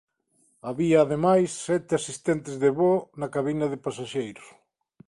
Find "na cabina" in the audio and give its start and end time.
3.19-3.65